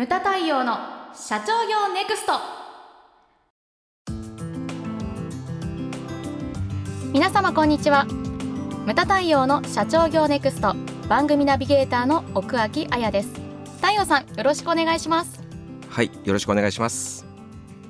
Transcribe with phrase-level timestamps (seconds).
[0.00, 0.78] ムタ太陽の
[1.14, 2.32] 社長業ネクスト。
[7.12, 8.06] 皆様こんにちは。
[8.86, 10.74] ムタ太陽の社長業ネクスト。
[11.06, 13.28] 番組ナビゲーターの奥脇彩です。
[13.82, 15.42] 太陽さんよろしくお願いします。
[15.90, 17.26] はいよろしくお願いします。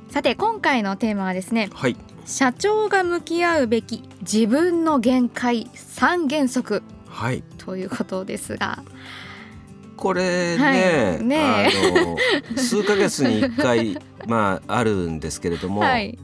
[0.09, 1.97] さて今回のテーマはですねはい。
[2.27, 6.83] 社長が向き合うべき自分の限界三原則。
[7.07, 7.45] はい。
[7.57, 8.83] ということですが
[10.01, 11.25] これね,、はい。
[11.25, 11.69] ねあ
[12.01, 12.17] の
[12.57, 16.19] 数ヶ月に一回 まああるんですけれども、はい。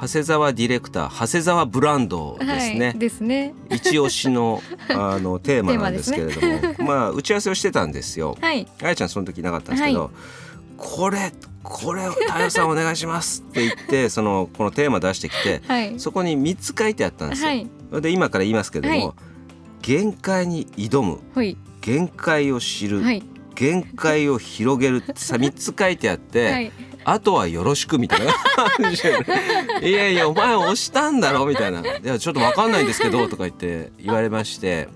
[0.00, 3.54] 長谷沢ディレクター長谷沢ブランドですね、はい、ですね。
[3.70, 8.36] 一押しの あのテーマなんですけれども、 まあ打ち合わせをしてたんですよ。
[8.40, 8.66] はい。
[8.82, 10.10] あやちゃんその時いなかったんですけど、は
[10.76, 11.32] これ
[11.62, 15.94] これ太陽さんお願いしますって言ってそのこのテーマ出してきてはい。
[15.98, 17.48] そこに3つ書いてあったんですよ。
[17.48, 17.68] はい。
[18.00, 19.14] で今から言いますけれども、はい。
[19.82, 21.20] 限界に挑む。
[21.32, 23.22] はい限界を知る、はい。
[23.54, 26.72] 限界を広げるってさ3つ書いてあって、はい。
[27.04, 28.32] あとはよろしくみたいな。
[28.78, 31.80] 感じでいやいやお前押したんだろみたいな。
[31.80, 34.88] いやちょっと分かんないんですけどとか言って言われまして。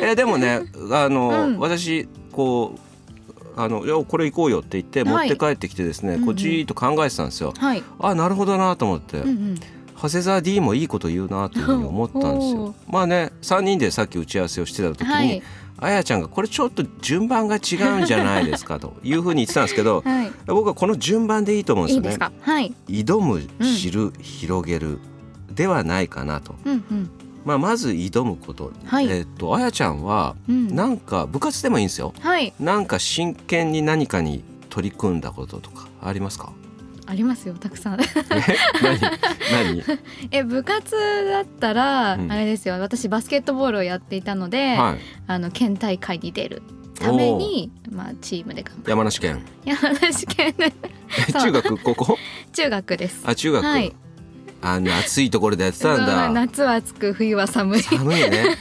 [0.00, 1.58] えでもねあの、うん。
[1.58, 7.52] 私こうあのいやこれ行こうよって言って持って帰ってきてですね、こっと考えてたんですよ。
[7.56, 7.82] はい。
[7.98, 9.60] あなるほどなと思って、うんうん。
[10.00, 12.74] 長谷沢 D もいいこと言うなというふうに思ったんですよ。
[12.88, 15.42] まあね3人でさっき打ち合わせをしてた時に、はい
[15.78, 20.32] あやちゃんがこれちょっと順番が違うんじゃないですか というふうに言ってたんですけどはい。
[20.46, 22.10] 僕はこの順番でいいと思うんですよね。
[22.10, 24.98] いいはい挑む知る、広げる
[25.54, 27.10] ではないかなと、うんうん。
[27.44, 29.08] まあ、まず挑むこと、はい。
[29.08, 30.74] えっとあやちゃんはうん。
[30.74, 32.12] なんか部活でもいいんですよ。
[32.20, 32.52] はい。
[32.58, 36.52] なんか真剣に何かに取り組んだこととかありますか？
[37.06, 38.00] ありますよたくさん。
[38.00, 38.04] え
[38.82, 39.80] 何？
[39.80, 39.98] 何？
[40.32, 40.92] え部活
[41.30, 42.32] だったら、うん。
[42.32, 42.78] あれですよ。
[42.80, 44.98] 私バスケットボールをやっていたので、はい。
[45.26, 46.62] あの県大会に出る
[46.98, 48.90] ためにまあチームで頑張る。
[48.90, 49.42] 山梨県。
[49.64, 50.54] 山梨県。
[50.58, 50.72] で
[51.28, 51.78] え中学？
[51.78, 52.18] 高校
[52.52, 53.22] 中学です。
[53.24, 53.94] あ中学、はい。
[54.62, 56.28] あの暑いところでやってたんだ。
[56.30, 57.82] 夏は暑く冬は寒い。
[57.82, 58.56] 寒いね。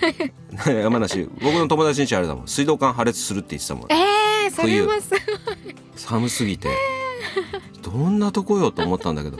[0.83, 2.47] 山梨僕の友達ん家あれだもん。
[2.47, 3.91] 水道管破裂するって言ってたもん。
[3.91, 5.09] えー、それはす
[5.95, 6.69] 寒すぎて
[7.81, 9.37] どんなとこよと思ったんだけど、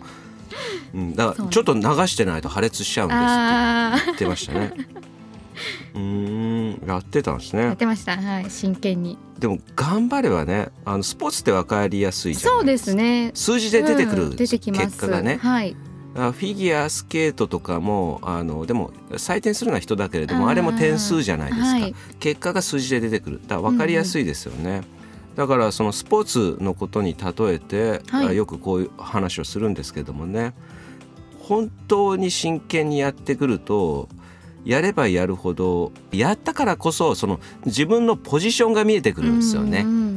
[0.94, 4.06] うん、だからちょっと流してないと破裂しちゃうんですあって。
[4.06, 4.74] 言ってましたね。
[5.96, 8.18] うーんやってたんですーやっねてました。
[8.18, 9.18] はい真剣に。
[9.40, 13.32] でも頑張ればねあのスポーツって分かりやすいじゃんそうですね。
[13.34, 14.86] 数字で出てくる、うん出てきます。
[14.86, 15.40] 結果がね。
[15.42, 15.76] はい。
[16.18, 21.96] あフィギュアスケートとかもあのでも採点するのは人だけれどもあれも点数じゃないですか、はい。
[22.20, 23.42] 結果が数字で出てくる。
[23.42, 24.84] だから分かりやすいですよね、
[25.36, 28.28] だからそのスポーツのことに例えて、はい。
[28.30, 30.54] あよくこういう話をするんですけどもね。
[31.40, 34.10] 本当に真剣にやってくると
[34.64, 40.16] やればやるほどやったからこそその自分のポジションが見えてくるんですよね、うんうんうん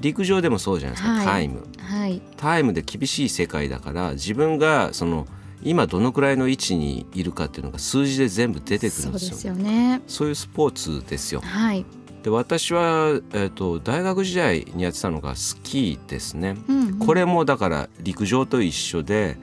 [0.00, 1.26] 陸上でもそうじゃないですか、はい。
[1.26, 1.60] タイム。
[1.60, 2.22] うんはい。
[2.36, 5.26] タイムで厳しい世界だから自分がその
[5.62, 9.18] 今どのくらいの位置にいるかっていうのが数字で全部出てくるんですよ。
[9.18, 10.00] そうですよね。
[10.06, 11.40] そういうスポーツですよ。
[11.40, 11.84] はい、
[12.28, 16.56] で私は、えー、と大学時代にやってたのがスキーですね。
[16.68, 16.98] うんうん。
[16.98, 19.38] これもだから陸上と一緒で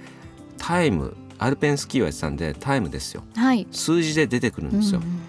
[0.60, 3.24] タイムアルペンスキーをやってたんでタイムですよ。
[3.36, 3.68] はい。
[3.72, 5.22] 数字で出てくるんですよ、うんうん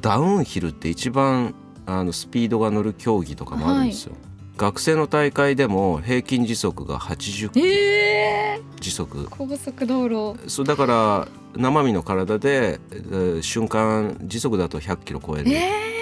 [0.00, 4.14] ダウンヒルって一番あのスピードが乗る競技とかもあるんですよ、
[4.56, 9.28] 学生の大会でも平均時速が80えー、時速。
[9.28, 10.48] 高速道路。
[10.48, 15.99] そうだから生身の体で、えー瞬間時速だと100キロ超える、え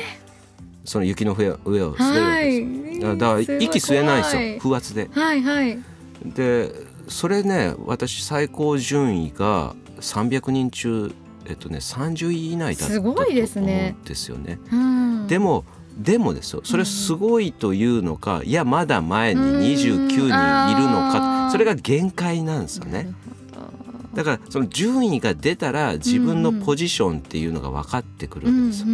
[0.88, 2.53] その雪の上上をー、滑るわはけで
[2.94, 3.00] す。
[3.00, 3.19] よ、い。
[3.19, 4.43] だから息吸えないんですよ。
[4.43, 5.09] 怖風圧で。
[5.12, 5.78] はいはい。
[6.25, 6.72] で
[7.09, 11.12] それね私最高順位が300人中
[11.47, 13.97] えっとね30位以内だったと思すごいですね。
[13.99, 14.59] うんですよね。
[14.72, 15.26] うん。
[15.26, 15.65] でも
[15.99, 16.62] でもですよ。
[16.65, 22.93] それすごいというのか、いやまだ前に29人いるのかそれが限界なんですよね。
[22.93, 23.38] なるほど
[24.19, 28.89] だからその順位が出たら自分のポジションっていうのが分かってくるわけですよ。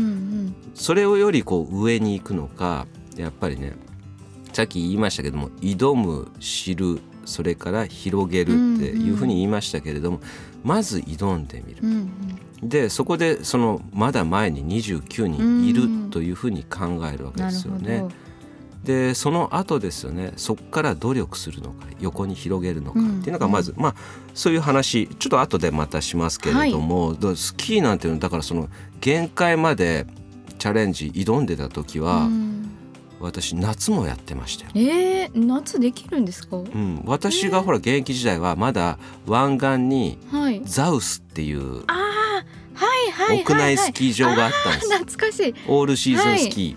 [0.74, 2.86] それをよりこう上に行くのか
[3.16, 3.72] やっぱりね
[4.52, 10.20] さっき言いましたけども挑む知るそれから広げるっていうふうに言いましたけれども、
[10.62, 11.90] まず挑んでみるうん。
[11.90, 12.10] うん
[12.62, 18.04] でそこでそのまだ前に29人いうんるというふうに考えるわけですよね。
[18.84, 23.20] でその後ですよねそこから努力するのか横に広げるのかうん。
[23.20, 23.94] っていうのがまず、まあ
[24.34, 28.68] そういう話ちょっと後でまたしますけれども、だからスキーなんていうのはだからその
[29.00, 30.06] 限界まで
[30.58, 32.70] チャレンジ挑んでた時は、うん。
[33.20, 34.70] 私夏もやってましたよ。
[34.74, 36.58] えー、夏できるんですか？
[36.58, 40.60] うん、私がほら現役時代はまだ湾岸にはい。
[40.64, 41.86] ザウスっていうはい
[42.74, 45.54] はいはい、はい、屋内スキー場があったんです、懐かしい。
[45.68, 46.76] オールシーズンスキ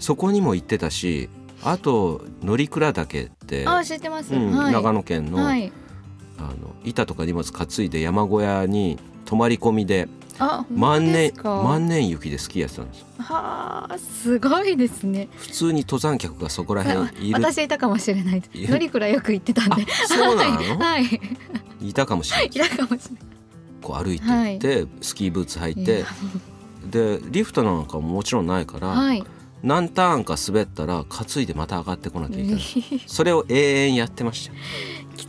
[0.00, 1.28] そこにも行ってたし
[1.62, 5.70] あと乗鞍岳ってあ知ってます、うんはい、長野県の,、はい。
[6.38, 10.08] あの板とか荷物担いで山小屋に泊まり込みで
[10.38, 13.06] あ万年万年雪でスキーやってたんですよ。
[13.18, 15.28] はあすごいですね。
[15.36, 17.38] 普通に登山客がそこら辺いる。
[17.38, 18.42] 私いたかもしれない。
[18.54, 19.82] 乗りくらよく行ってたんで。
[19.82, 20.56] あそうなの？
[20.78, 21.10] はい、は
[21.82, 22.46] い、いたかもしれない。
[22.46, 23.16] いたかもしれ
[23.82, 26.04] こう歩いて行って、スキーブーツ履いないて
[26.90, 29.22] でリフトなんかももちろんないから、はい
[29.62, 32.60] 何ターンか滑ったら担いでまた上がってこなきゃいけない。
[32.60, 34.54] きそれを永遠やってました。
[34.54, 34.58] よ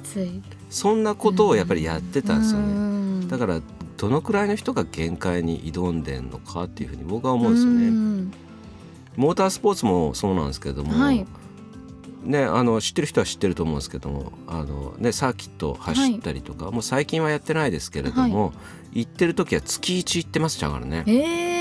[0.03, 0.41] つい。
[0.69, 3.19] そんなことをやっぱりやってたんですよね。
[3.21, 3.61] ねだから
[3.97, 7.91] どのくらいの人が限界に挑んでんのかっていうふうに僕は思うんですよね。
[7.91, 8.31] ね
[9.17, 11.25] モータースポーツもそうなんですけども、はい。
[12.23, 18.53] ね、あの知ってる人は知ってると思うんですけどもあの、ね、サーキット走ったりとか、もう最近はやってないですけれども、
[18.93, 21.60] 行ってる時は月1行ってましたからね、えー、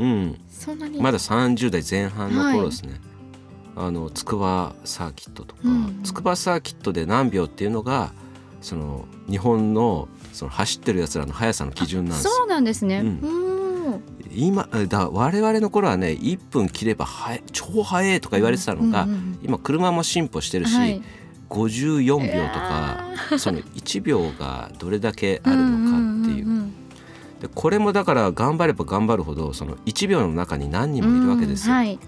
[0.00, 1.00] うん、そんなに。
[1.00, 3.00] まだ30代前半の頃ですね、
[3.76, 5.62] あの筑波サーキットとか、
[6.04, 8.12] 筑波サーキットで何秒っていうのが
[8.60, 12.30] その日本のその走ってるやつらの速さの基準なんですよ。
[12.32, 13.00] そうなんですね。
[13.00, 13.10] ううん。
[13.94, 14.00] ん。
[14.32, 21.02] 今だ我々の頃はね1分切ればはや超速いとか言われてたのが、うんうん今車も進歩してるし、はい。
[21.48, 26.72] 54秒とかその1秒がどれだけあるのかっていう,、んんん
[27.40, 31.74] でこれもだから頑張れば頑張るほどその1秒の中に何人もいるわけですよ。
[31.74, 31.98] うんはい。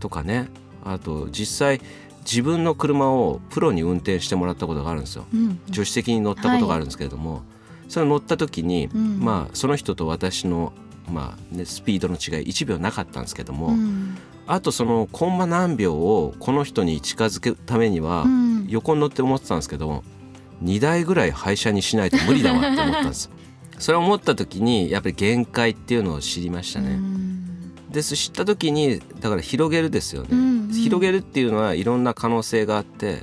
[0.00, 0.48] とかね
[0.84, 1.80] あと実際
[2.20, 5.26] 自分の車をプロに運転してもらったことがあるんですよ。
[5.32, 7.42] うん助手席に乗ったことがあるんですけれども、
[7.88, 10.72] それ乗った時に、うんまあその人と私の、
[11.12, 14.16] まあね、スピードの違い1秒なかったんですけども、うん
[14.48, 20.02] あとそのコンマ何秒をこの人に近づけるためには、うん横に乗って思ってたんですけど
[20.64, 23.30] 2台ぐらい廃車にしないと無理だわって思ったんですよ。
[23.78, 26.90] それを思った時にやっぱり限界っていうのを知りましたね。
[26.90, 27.26] うん
[27.90, 30.28] です知った時にだから広げるですよね。
[30.32, 33.22] うんうん広げるっていうのはいろんな可能性があって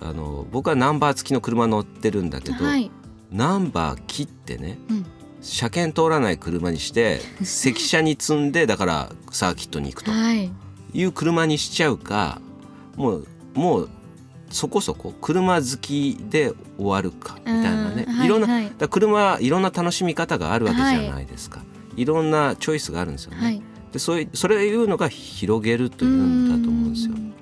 [0.00, 2.90] あの僕はナンバー付きの車乗ってるんだけど、はい。
[3.30, 5.06] ナンバー切ってねうん
[5.40, 10.50] 車検通らない車にして赤車に積んでだからサーキットに行くとはい。
[10.92, 12.40] いう車にしちゃうか
[12.96, 13.88] もうもう
[14.50, 21.62] そこそこ車好きで終わるかみたいなね、うんいろんな、はいだ車はいろんな楽しみ方があるわけじゃないですか、
[21.96, 23.36] い、ろんなチョイスがあるんですよね。
[23.38, 23.62] はい。
[23.92, 27.14] でそういうそれいうのが広げるというんだと思うんですよ。
[27.14, 27.32] ん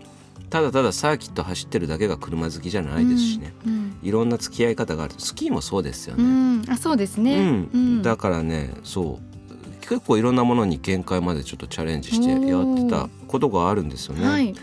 [0.48, 3.52] ただただサーキット走ってるだけが車好きじゃないですしね、。
[3.66, 6.24] うんいろんな付き合い方があるスキーもそうですようね。
[6.58, 6.70] ん。
[6.70, 7.40] あ、そうですうね。
[7.50, 9.36] んうんだからねそう
[9.80, 14.26] 結構いろんなものに限界までちょっとチャレンジしてやってたことがあるんですよね。
[14.26, 14.54] はい。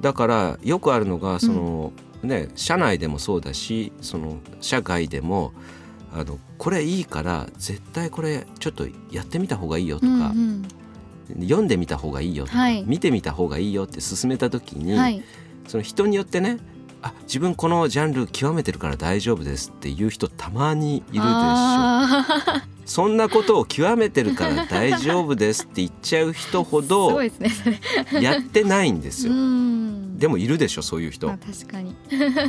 [0.00, 1.92] だからよくあるのがその、
[2.22, 5.52] ね社内でもそうだしその社外でも
[6.12, 10.68] あのこれいいから絶対これちょっとやってみた方がいいよとか、うん
[11.40, 12.84] 読んでみた方がいいよとか、はい。
[12.86, 15.22] 見てみた方がいいよって勧めた時に、うんはい。
[15.66, 16.56] その人によってね
[17.02, 21.22] あ自分このジャンル極めてるから大丈夫ですっていう人たまにいるでしょ。
[21.22, 27.20] あそんなことを極めてるから大丈夫ですって言っちゃう人ほど。
[28.18, 29.36] やってないんですうよ。
[29.36, 30.18] ん。
[30.18, 31.38] でもいるでしょそういう人まあ。
[31.38, 31.94] 確かに。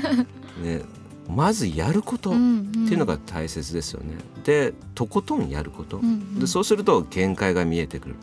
[0.63, 0.81] ね、
[1.27, 4.15] まずやることっうんていうのが大切ですよね。
[4.45, 5.99] でとことんやること
[6.39, 8.15] でそうすると限界が見えてくる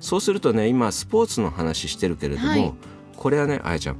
[0.00, 2.72] そうするとね今スポーツの話してるけれども、はい
[3.16, 3.96] これはねあやちゃん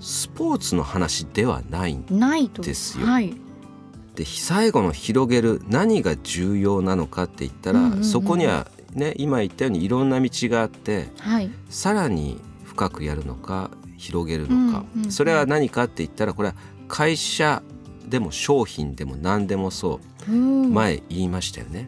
[0.00, 2.60] スポーツの話ではないんないと。
[2.60, 3.36] ですよはい。
[4.14, 11.50] で最後の広げる何が重要なのかって言ったら、うんうんうんそこにはね今言ったようにいろんな道があってはい。
[11.68, 14.54] さらに深くやるのか広げるのか、
[14.94, 16.54] うんうんうんそれは何かって言ったらこれは
[16.86, 17.62] 会社
[18.06, 21.86] でも商品でも何でもそううん前言いましたよね。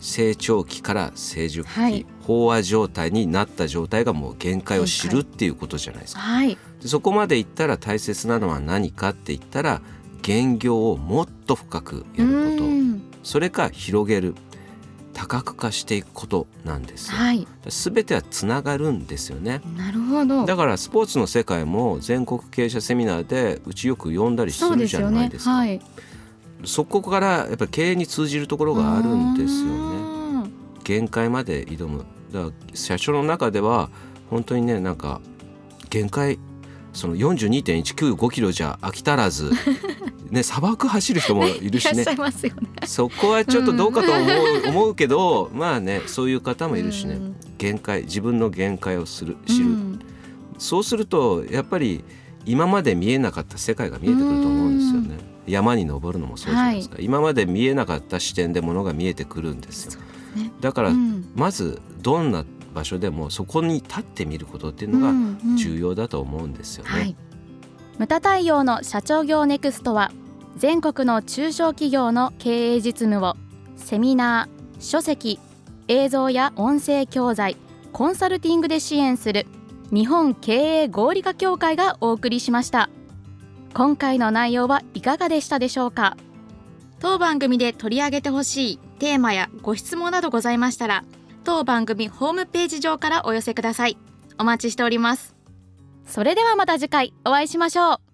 [0.00, 6.20] 成長期から成熟期、はい飽和状態になった状態がもう限界を知るっていうことじゃないですか。
[6.20, 6.56] はい。
[6.80, 9.80] でそこまでいったら大切なのは何かって言ったら
[10.22, 14.34] 減業をもっと深くやることうんそれか広げる
[15.12, 17.18] 多角化していくことなんですよ。
[17.18, 17.46] はい。
[17.68, 19.60] 全てはつながるんですよね。
[19.76, 20.46] なるほど。
[20.46, 25.38] だからスポーツの世界も全国経営者セミナーでうちよく呼んだりするじゃないで。
[25.38, 25.50] すか。
[25.52, 25.80] はい。
[26.64, 30.44] そこからやっぱり経営に通じるところがあるんですよね。
[30.44, 30.50] ね。
[30.84, 33.90] 限界まで挑むだから社長の中では
[34.30, 35.20] 本当にねなんか
[35.90, 36.38] 限界
[36.92, 39.50] その42.195キロじゃ飽き足らず
[40.30, 42.04] ね 砂漠走る人もいるしね。
[42.86, 47.36] そこはちょっとどうかと思う, 思うけどまあねそういう方もいるしね、うん。
[47.58, 50.00] 限界自分の限界をする知る、うん。
[50.58, 52.04] そうするとやっぱり
[52.44, 55.32] 今まで見えなかった世界が見えてくると思うんですよね。
[55.46, 60.00] 山に登るのもそうじゃないですか、今まで見えなかった視点でものが見えてくるんですよ。
[60.36, 60.52] ね。
[60.60, 61.24] だから、うん。
[61.34, 66.90] まずどんな場所でもそこに立ってみることっていうのが重要だと思うんですよね。
[66.90, 67.16] はい、
[67.98, 70.10] ムタ太陽の社長業ネクストは
[70.56, 73.36] 全国の中小企業の経営実務を
[73.76, 75.38] セミナー、書籍、
[75.88, 77.56] 映像や音声教材、
[77.92, 79.46] コンサルティングで支援する
[79.92, 82.90] 日本経営合理化協会がお送りしました。
[83.74, 86.16] 今回の内容はいかがでしたでしょうか？
[87.00, 91.04] 当番組で取り上げてほしいテーマやご質問などございましたら
[91.42, 93.98] 当番組ホームページ上からお寄せください。
[94.38, 95.36] お待ちしております。
[96.06, 98.11] それではまた次回お会いしましょう。